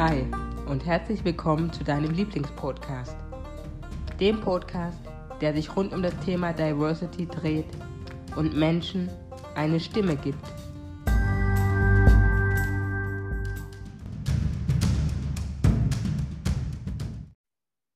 [0.00, 0.24] Hi
[0.68, 3.16] und herzlich willkommen zu deinem Lieblingspodcast.
[4.20, 5.00] Dem Podcast,
[5.40, 7.66] der sich rund um das Thema Diversity dreht
[8.36, 9.10] und Menschen
[9.56, 10.38] eine Stimme gibt.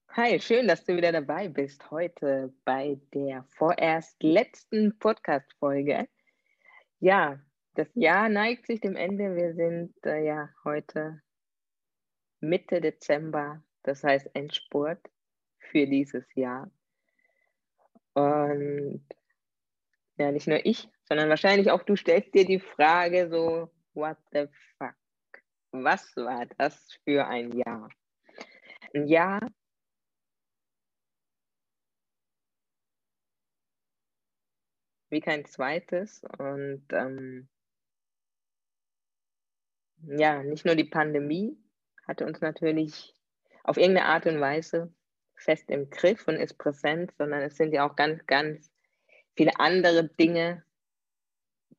[0.09, 6.09] Hi, schön, dass du wieder dabei bist heute bei der vorerst letzten Podcast-Folge.
[6.99, 7.39] Ja,
[7.75, 9.37] das Jahr neigt sich dem Ende.
[9.37, 11.23] Wir sind äh, ja heute
[12.43, 15.01] Mitte Dezember, das heißt Endspurt
[15.59, 16.71] für dieses Jahr.
[18.15, 19.07] Und
[20.17, 24.47] ja, nicht nur ich, sondern wahrscheinlich auch du stellst dir die Frage so, what the
[24.77, 24.95] fuck?
[25.71, 27.89] Was war das für ein Jahr?
[28.93, 29.41] Ein Jahr,
[35.11, 36.23] wie kein zweites.
[36.39, 37.49] Und ähm,
[40.03, 41.57] ja, nicht nur die Pandemie,
[42.07, 43.15] hatte uns natürlich
[43.65, 44.93] auf irgendeine Art und Weise
[45.37, 48.71] fest im Griff und ist präsent, sondern es sind ja auch ganz, ganz
[49.37, 50.65] viele andere Dinge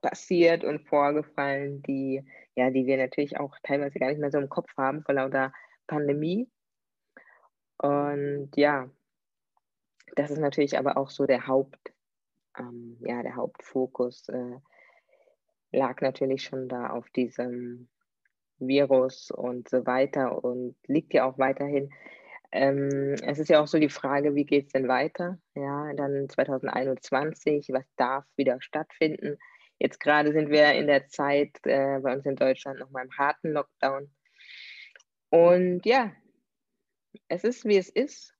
[0.02, 2.24] passiert und vorgefallen, die,
[2.56, 5.54] ja, die wir natürlich auch teilweise gar nicht mehr so im Kopf haben vor lauter
[5.88, 6.50] Pandemie.
[7.78, 8.90] Und ja,
[10.16, 11.94] das ist natürlich aber auch so der Haupt,
[12.58, 14.60] ähm, ja, der Hauptfokus äh,
[15.72, 17.90] lag natürlich schon da auf diesem
[18.68, 21.92] Virus und so weiter und liegt ja auch weiterhin.
[22.52, 25.40] Ähm, es ist ja auch so die Frage, wie geht es denn weiter?
[25.56, 29.38] Ja, dann 2021, was darf wieder stattfinden?
[29.80, 33.52] Jetzt gerade sind wir in der Zeit äh, bei uns in Deutschland nochmal im harten
[33.52, 34.12] Lockdown.
[35.30, 36.14] Und ja,
[37.28, 38.34] es ist, wie es ist.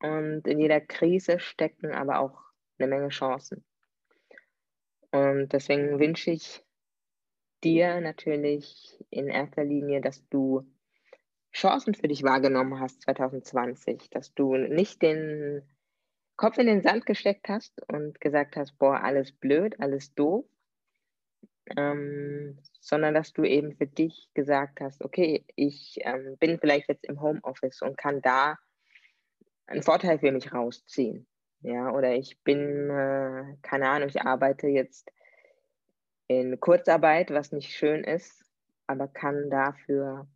[0.00, 2.38] Und in jeder Krise stecken aber auch
[2.78, 3.64] eine Menge Chancen.
[5.12, 6.62] Und deswegen wünsche ich
[7.64, 10.66] dir natürlich in erster Linie, dass du
[11.52, 15.62] Chancen für dich wahrgenommen hast 2020, dass du nicht den
[16.36, 20.44] Kopf in den Sand gesteckt hast und gesagt hast, boah, alles blöd, alles doof,
[21.76, 27.04] ähm, sondern dass du eben für dich gesagt hast, okay, ich ähm, bin vielleicht jetzt
[27.04, 28.58] im Homeoffice und kann da
[29.66, 31.26] einen Vorteil für mich rausziehen.
[31.60, 35.10] Ja, oder ich bin, äh, keine Ahnung, ich arbeite jetzt
[36.28, 38.44] in Kurzarbeit, was nicht schön ist,
[38.86, 40.26] aber kann dafür,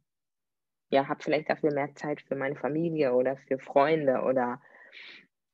[0.91, 4.61] ja, habe vielleicht dafür mehr Zeit für meine Familie oder für Freunde oder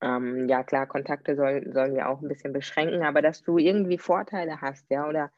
[0.00, 3.98] ähm, ja, klar, Kontakte soll, sollen wir auch ein bisschen beschränken, aber dass du irgendwie
[3.98, 5.30] Vorteile hast, ja, oder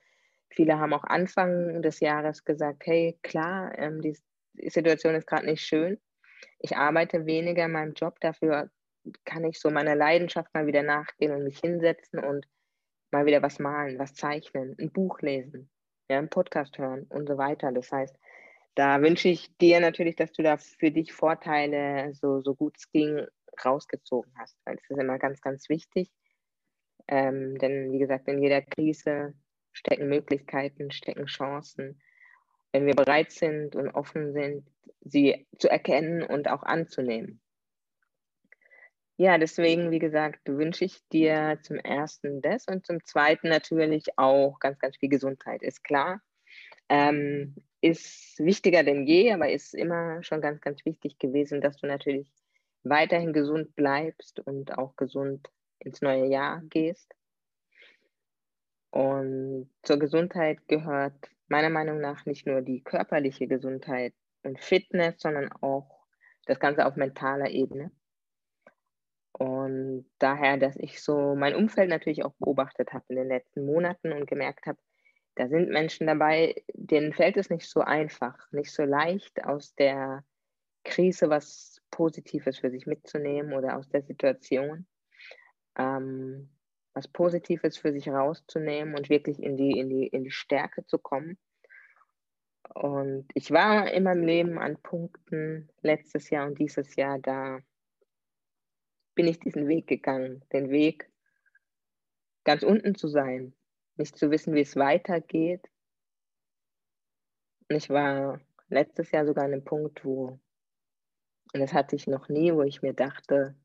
[0.50, 4.16] viele haben auch Anfang des Jahres gesagt, hey, klar, ähm, die,
[4.58, 6.00] Situation ist gerade nicht schön.
[6.60, 8.70] Ich arbeite weniger in meinem Job, dafür
[9.26, 12.46] kann ich so meiner Leidenschaft mal wieder nachgehen und mich hinsetzen und
[13.16, 15.70] mal wieder was malen, was zeichnen, ein Buch lesen,
[16.10, 17.72] ja, einen Podcast hören und so weiter.
[17.72, 18.14] Das heißt,
[18.74, 22.90] da wünsche ich dir natürlich, dass du da für dich Vorteile so, so gut es
[22.92, 23.26] ging
[23.64, 26.10] rausgezogen hast, weil es ist immer ganz, ganz wichtig.
[27.08, 29.32] Ähm, denn wie gesagt, in jeder Krise
[29.72, 32.02] stecken Möglichkeiten, stecken Chancen.
[32.72, 34.68] Wenn wir bereit sind und offen sind,
[35.00, 37.40] sie zu erkennen und auch anzunehmen.
[39.18, 44.58] Ja, deswegen, wie gesagt, wünsche ich dir zum ersten das und zum zweiten natürlich auch
[44.60, 46.20] ganz, ganz viel Gesundheit, ist klar.
[46.88, 51.86] Ähm, ist wichtiger denn je, aber ist immer schon ganz, ganz wichtig gewesen, dass du
[51.86, 52.30] natürlich
[52.84, 55.48] weiterhin gesund bleibst und auch gesund
[55.78, 57.14] ins neue Jahr gehst.
[58.90, 65.50] Und zur Gesundheit gehört meiner Meinung nach nicht nur die körperliche Gesundheit und Fitness, sondern
[65.52, 66.06] auch
[66.46, 67.90] das Ganze auf mentaler Ebene.
[69.38, 74.12] Und daher, dass ich so mein Umfeld natürlich auch beobachtet habe in den letzten Monaten
[74.12, 74.78] und gemerkt habe,
[75.34, 80.24] da sind Menschen dabei, denen fällt es nicht so einfach, nicht so leicht aus der
[80.84, 84.86] Krise was Positives für sich mitzunehmen oder aus der Situation
[85.76, 86.48] ähm,
[86.94, 90.98] was Positives für sich rauszunehmen und wirklich in die, in die, in die Stärke zu
[90.98, 91.36] kommen.
[92.74, 97.60] Und ich war in meinem Leben an Punkten letztes Jahr und dieses Jahr, da
[99.16, 101.10] bin ich diesen Weg gegangen, den Weg
[102.44, 103.54] ganz unten zu sein,
[103.96, 105.68] nicht zu wissen, wie es weitergeht.
[107.68, 110.38] Und ich war letztes Jahr sogar an einem Punkt, wo,
[111.52, 113.56] und das hatte ich noch nie, wo ich mir dachte,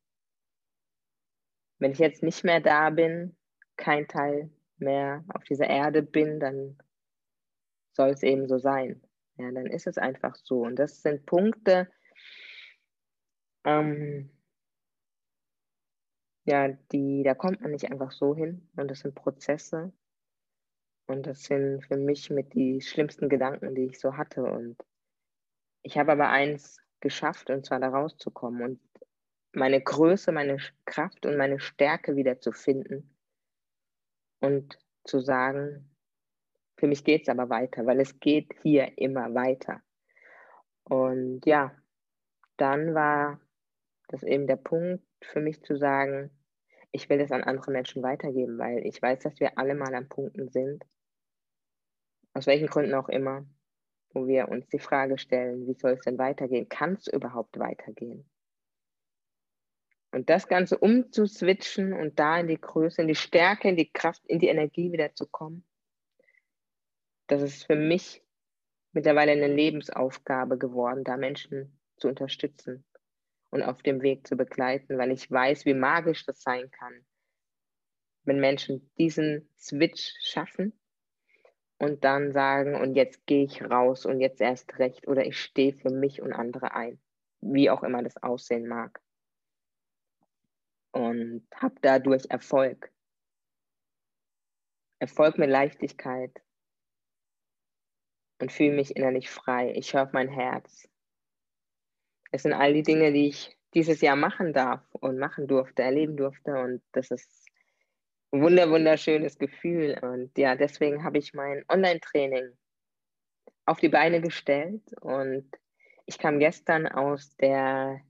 [1.78, 3.36] wenn ich jetzt nicht mehr da bin,
[3.76, 6.78] kein Teil mehr auf dieser Erde bin, dann
[7.94, 9.04] soll es eben so sein.
[9.38, 10.62] Ja, dann ist es einfach so.
[10.62, 11.92] Und das sind Punkte,
[13.66, 14.32] ähm,
[16.44, 18.68] ja, die, da kommt man nicht einfach so hin.
[18.76, 19.94] Und das sind Prozesse.
[21.08, 24.44] Und das sind für mich mit die schlimmsten Gedanken, die ich so hatte.
[24.44, 24.78] Und
[25.84, 28.80] Ich habe aber eins geschafft, und zwar da rauszukommen und
[29.54, 33.14] meine Größe, meine Kraft und meine Stärke wieder zu finden
[34.40, 35.90] und zu sagen,
[36.78, 39.82] für mich geht es aber weiter, weil es geht hier immer weiter.
[40.84, 41.76] Und ja,
[42.58, 43.42] dann war
[44.08, 46.32] das eben der Punkt für mich zu sagen,
[46.92, 50.10] ich will das an andere Menschen weitergeben, weil ich weiß, dass wir alle mal an
[50.10, 50.84] Punkten sind,
[52.34, 53.46] aus welchen Gründen auch immer,
[54.14, 56.68] wo wir uns die Frage stellen, wie soll es denn weitergehen?
[56.68, 58.30] Kann es überhaupt weitergehen?
[60.12, 64.26] Und das Ganze umzuswitchen und da in die Größe, in die Stärke, in die Kraft,
[64.28, 65.64] in die Energie wieder zu kommen,
[67.28, 68.22] das ist für mich
[68.92, 72.84] mittlerweile eine Lebensaufgabe geworden, da Menschen zu unterstützen
[73.52, 77.06] und auf dem Weg zu begleiten, weil ich weiß, wie magisch das sein kann,
[78.24, 80.74] wenn Menschen diesen Switch schaffen
[81.78, 85.74] und dann sagen, und jetzt gehe ich raus und jetzt erst recht oder ich stehe
[85.74, 87.00] für mich und andere ein,
[87.42, 89.00] wie auch immer das aussehen mag.
[90.92, 92.92] Und habe dadurch Erfolg.
[95.00, 96.42] Erfolg mit Leichtigkeit,
[98.42, 99.72] und fühle mich innerlich frei.
[99.76, 100.90] Ich höre auf mein Herz.
[102.32, 106.18] Es sind all die Dinge, die ich dieses Jahr machen darf und machen durfte, erleben
[106.18, 106.54] durfte.
[106.54, 107.48] Und das ist
[108.32, 109.98] ein wunder, wunderschönes Gefühl.
[110.02, 112.58] Und ja, deswegen habe ich mein Online-Training
[113.66, 114.82] auf die Beine gestellt.
[115.02, 115.50] Und
[116.06, 118.02] ich kam gestern aus der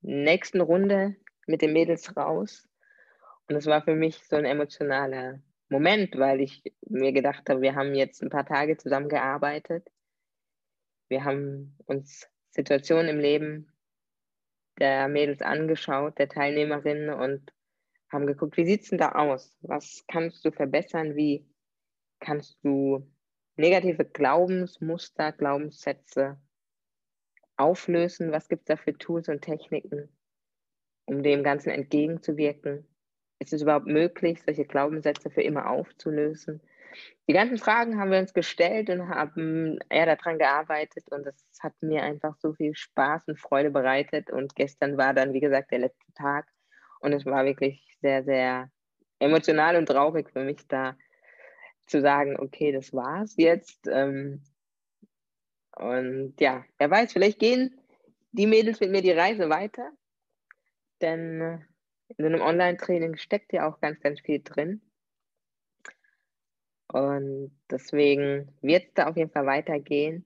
[0.00, 1.16] nächsten Runde
[1.46, 2.68] mit den Mädels raus.
[3.48, 7.74] Und es war für mich so ein emotionaler Moment, weil ich mir gedacht habe, wir
[7.74, 9.88] haben jetzt ein paar Tage zusammengearbeitet.
[11.08, 13.72] Wir haben uns Situationen im Leben
[14.78, 17.52] der Mädels angeschaut, der Teilnehmerinnen und
[18.10, 19.56] haben geguckt, wie sieht es denn da aus?
[19.60, 21.16] Was kannst du verbessern?
[21.16, 21.46] Wie
[22.18, 23.08] kannst du
[23.56, 26.40] negative Glaubensmuster, Glaubenssätze
[27.56, 28.32] auflösen?
[28.32, 30.08] Was gibt es da für Tools und Techniken,
[31.04, 32.86] um dem Ganzen entgegenzuwirken?
[33.40, 36.60] ist es überhaupt möglich, solche Glaubenssätze für immer aufzulösen?
[37.28, 41.74] Die ganzen Fragen haben wir uns gestellt und haben eher daran gearbeitet und das hat
[41.80, 44.30] mir einfach so viel Spaß und Freude bereitet.
[44.30, 46.48] Und gestern war dann, wie gesagt, der letzte Tag
[47.00, 48.70] und es war wirklich sehr, sehr
[49.20, 50.96] emotional und traurig für mich da
[51.86, 53.86] zu sagen, okay, das war's jetzt.
[53.86, 54.42] Ähm,
[55.76, 57.78] und ja, wer weiß, vielleicht gehen
[58.32, 59.90] die Mädels mit mir die Reise weiter,
[61.00, 61.64] denn
[62.08, 64.82] in so einem Online-Training steckt ja auch ganz, ganz viel drin.
[66.92, 70.24] Und deswegen wird es da auf jeden Fall weitergehen.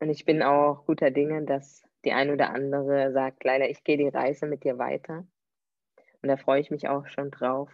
[0.00, 3.96] Und ich bin auch guter Dinge, dass die eine oder andere sagt, leider, ich gehe
[3.96, 5.26] die Reise mit dir weiter.
[6.22, 7.70] Und da freue ich mich auch schon drauf.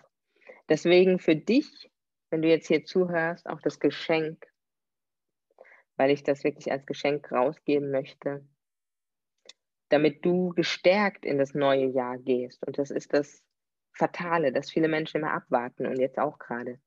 [0.69, 1.91] Deswegen für dich,
[2.31, 4.47] wenn du jetzt hier zuhörst, auch das Geschenk,
[5.97, 8.45] weil ich das wirklich als Geschenk rausgeben möchte
[9.95, 12.67] damit du gestärkt in das neue Jahr gehst.
[12.67, 13.45] Und das ist das
[13.93, 16.81] Fatale, dass viele Menschen immer abwarten und jetzt auch gerade.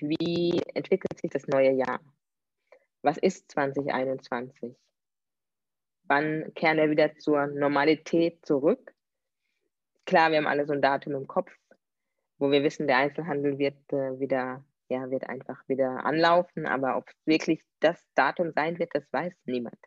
[0.00, 2.00] Wie entwickelt sich das neue Jahr?
[3.02, 4.76] Was ist 2021?
[6.04, 8.94] Wann kehren wir wieder zur Normalität zurück?
[10.06, 11.50] Klar, wir haben alle so ein Datum im Kopf,
[12.38, 17.08] wo wir wissen, der Einzelhandel wird äh, wieder ja, wird einfach wieder anlaufen, aber ob
[17.08, 19.78] es wirklich das Datum sein wird, das weiß niemand.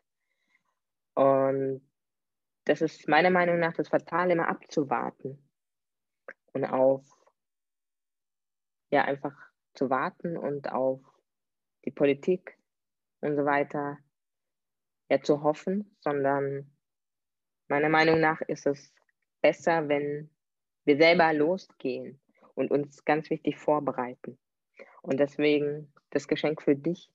[1.14, 1.82] Und
[2.64, 5.38] das ist meiner Meinung nach das Fatale, immer abzuwarten
[6.52, 7.04] und auf,
[8.90, 9.34] ja, einfach
[9.78, 11.00] zu warten und auf
[11.84, 12.58] die Politik
[13.20, 13.98] und so weiter
[15.08, 16.70] ja, zu hoffen, sondern
[17.68, 18.92] meiner Meinung nach ist es
[19.40, 20.30] besser, wenn
[20.84, 22.20] wir selber losgehen
[22.54, 24.36] und uns ganz wichtig vorbereiten.
[25.02, 27.10] Und deswegen das Geschenk für dich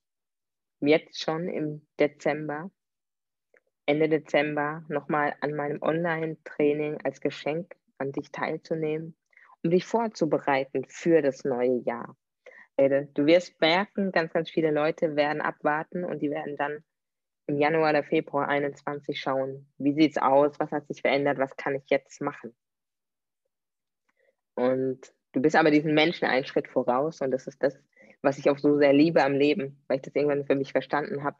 [0.79, 2.71] jetzt schon im Dezember,
[3.85, 9.17] Ende Dezember, nochmal an meinem Online-Training als Geschenk an dich teilzunehmen,
[9.63, 12.15] um dich vorzubereiten für das neue Jahr.
[12.77, 16.83] Du wirst merken, ganz, ganz viele Leute werden abwarten und die werden dann
[17.45, 21.55] im Januar oder Februar 21 schauen, wie sieht es aus, was hat sich verändert, was
[21.55, 22.55] kann ich jetzt machen.
[24.55, 27.75] Und Du bist aber diesen Menschen einen Schritt voraus und das ist das,
[28.21, 31.23] was ich auch so sehr liebe am Leben, weil ich das irgendwann für mich verstanden
[31.23, 31.37] habe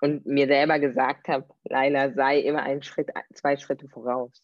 [0.00, 4.42] und mir selber gesagt habe, Leila, sei immer einen Schritt, zwei Schritte voraus.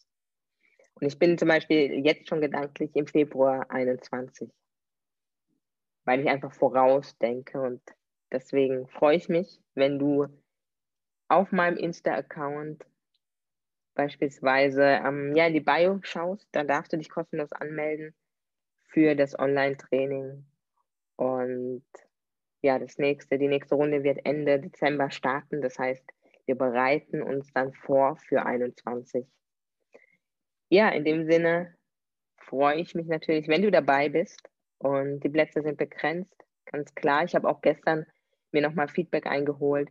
[0.95, 4.49] Und ich bin zum Beispiel jetzt schon gedanklich im Februar 21,
[6.05, 7.81] weil ich einfach vorausdenke und
[8.31, 10.27] deswegen freue ich mich, wenn du
[11.27, 12.85] auf meinem Insta-Account
[13.95, 18.13] beispielsweise ähm, ja, in die Bio schaust, da darfst du dich kostenlos anmelden
[18.83, 20.45] für das Online-Training.
[21.15, 21.85] Und
[22.61, 25.61] ja, das nächste, die nächste Runde wird Ende Dezember starten.
[25.61, 26.03] Das heißt,
[26.45, 29.25] wir bereiten uns dann vor für 21.
[30.69, 31.75] Ja, in dem Sinne
[32.37, 37.23] freue ich mich natürlich, wenn du dabei bist und die Plätze sind begrenzt, ganz klar.
[37.23, 38.05] Ich habe auch gestern
[38.51, 39.89] mir nochmal Feedback eingeholt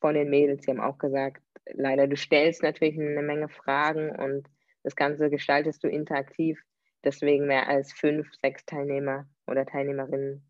[0.00, 0.64] von den Mädels.
[0.64, 4.48] Sie haben auch gesagt, leider, du stellst natürlich eine Menge Fragen und
[4.82, 6.62] das Ganze gestaltest du interaktiv.
[7.04, 10.42] Deswegen mehr als fünf, sechs Teilnehmer oder Teilnehmerinnen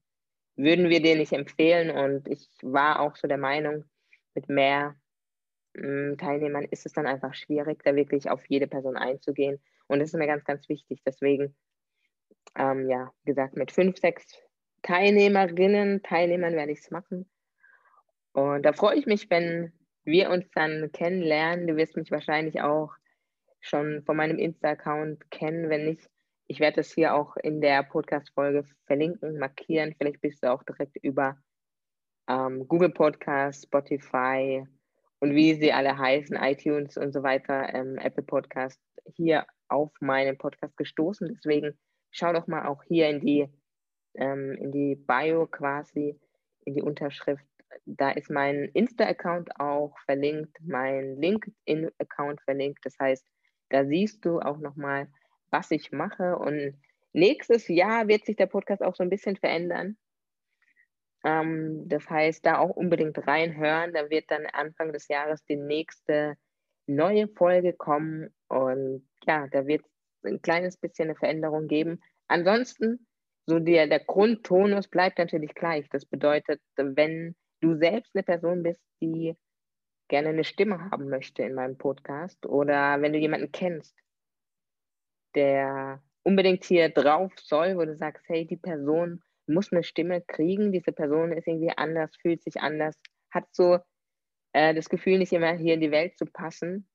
[0.56, 1.90] würden wir dir nicht empfehlen.
[1.90, 3.84] Und ich war auch so der Meinung,
[4.34, 4.96] mit mehr
[5.74, 9.60] mm, Teilnehmern ist es dann einfach schwierig, da wirklich auf jede Person einzugehen.
[9.86, 11.02] Und das ist mir ganz, ganz wichtig.
[11.04, 11.56] Deswegen,
[12.56, 14.24] ähm, ja, wie gesagt, mit fünf, sechs
[14.82, 17.28] Teilnehmerinnen, Teilnehmern werde ich es machen.
[18.32, 19.72] Und da freue ich mich, wenn
[20.04, 21.66] wir uns dann kennenlernen.
[21.66, 22.92] Du wirst mich wahrscheinlich auch
[23.60, 25.70] schon von meinem Insta-Account kennen.
[25.70, 26.08] Wenn nicht,
[26.46, 29.94] ich werde das hier auch in der Podcast-Folge verlinken, markieren.
[29.96, 31.38] Vielleicht bist du auch direkt über
[32.28, 34.66] ähm, Google Podcast, Spotify
[35.20, 38.80] und wie sie alle heißen, iTunes und so weiter, ähm, Apple Podcast,
[39.14, 41.28] hier auf meinen Podcast gestoßen.
[41.28, 41.78] Deswegen
[42.14, 43.48] schau doch mal auch hier in die,
[44.14, 46.18] ähm, in die Bio quasi,
[46.64, 47.44] in die Unterschrift.
[47.86, 52.86] Da ist mein Insta-Account auch verlinkt, mein LinkedIn-Account verlinkt.
[52.86, 53.26] Das heißt,
[53.68, 55.08] da siehst du auch nochmal,
[55.50, 56.36] was ich mache.
[56.38, 56.80] Und
[57.12, 59.96] nächstes Jahr wird sich der Podcast auch so ein bisschen verändern.
[61.24, 63.92] Ähm, das heißt, da auch unbedingt reinhören.
[63.92, 66.36] Da wird dann Anfang des Jahres die nächste
[66.86, 68.32] neue Folge kommen.
[68.46, 69.92] Und ja, da wird es
[70.24, 72.00] ein kleines bisschen eine Veränderung geben.
[72.28, 73.06] Ansonsten,
[73.46, 75.88] so der, der Grundtonus bleibt natürlich gleich.
[75.90, 79.36] Das bedeutet, wenn du selbst eine Person bist, die
[80.08, 83.96] gerne eine Stimme haben möchte in meinem Podcast oder wenn du jemanden kennst,
[85.34, 90.72] der unbedingt hier drauf soll, wo du sagst, hey, die Person muss eine Stimme kriegen,
[90.72, 92.98] diese Person ist irgendwie anders, fühlt sich anders,
[93.30, 93.78] hat so
[94.52, 96.88] äh, das Gefühl, nicht immer hier in die Welt zu passen.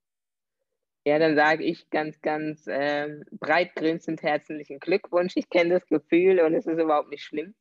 [1.10, 5.34] Ja, dann sage ich ganz, ganz äh, breit grinsend herzlichen Glückwunsch.
[5.38, 7.56] Ich kenne das Gefühl und es ist überhaupt nicht schlimm.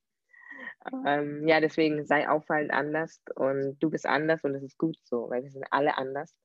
[1.07, 5.31] Ähm, ja, deswegen sei auffallend anders und du bist anders und das ist gut so,
[5.31, 6.37] weil wir sind alle anders.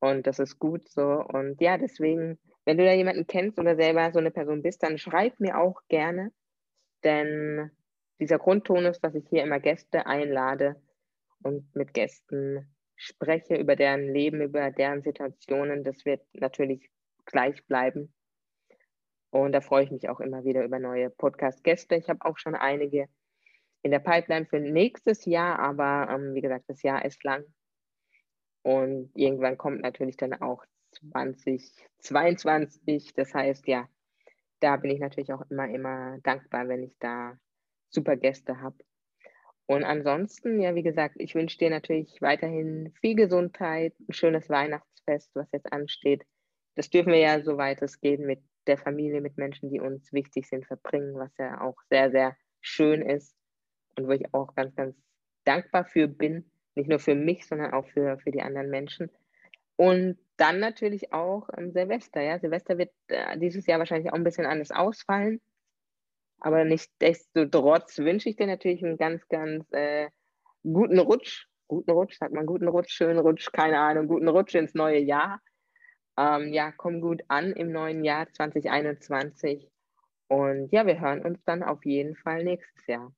[0.00, 1.04] Und das ist gut so.
[1.04, 4.98] Und ja, deswegen, wenn du da jemanden kennst oder selber so eine Person bist, dann
[4.98, 6.32] schreib mir auch gerne.
[7.04, 7.70] Denn
[8.18, 10.82] dieser Grundtonus, dass ich hier immer Gäste einlade
[11.44, 16.90] und mit Gästen spreche über deren Leben, über deren Situationen, das wird natürlich
[17.24, 18.12] gleich bleiben.
[19.30, 21.96] Und da freue ich mich auch immer wieder über neue Podcast-Gäste.
[21.96, 23.08] Ich habe auch schon einige
[23.82, 27.44] in der Pipeline für nächstes Jahr, aber ähm, wie gesagt, das Jahr ist lang.
[28.62, 30.64] Und irgendwann kommt natürlich dann auch
[31.10, 33.14] 2022.
[33.14, 33.88] Das heißt, ja,
[34.60, 37.38] da bin ich natürlich auch immer, immer dankbar, wenn ich da
[37.90, 38.76] super Gäste habe.
[39.68, 45.30] Und ansonsten, ja, wie gesagt, ich wünsche dir natürlich weiterhin viel Gesundheit, ein schönes Weihnachtsfest,
[45.34, 46.24] was jetzt ansteht.
[46.74, 50.48] Das dürfen wir ja, soweit es geht, mit der Familie, mit Menschen, die uns wichtig
[50.48, 53.36] sind, verbringen, was ja auch sehr, sehr schön ist
[53.98, 54.96] und wo ich auch ganz, ganz
[55.44, 56.50] dankbar für bin.
[56.74, 59.10] Nicht nur für mich, sondern auch für, für die anderen Menschen.
[59.76, 62.22] Und dann natürlich auch ähm, Silvester.
[62.22, 62.38] Ja?
[62.38, 65.42] Silvester wird äh, dieses Jahr wahrscheinlich auch ein bisschen anders ausfallen.
[66.40, 70.08] Aber nichtsdestotrotz wünsche ich dir natürlich einen ganz, ganz äh,
[70.62, 71.46] guten Rutsch.
[71.66, 75.40] Guten Rutsch, sagt man guten Rutsch, schönen Rutsch, keine Ahnung, guten Rutsch ins neue Jahr.
[76.16, 79.70] Ähm, ja, komm gut an im neuen Jahr 2021.
[80.28, 83.12] Und ja, wir hören uns dann auf jeden Fall nächstes Jahr.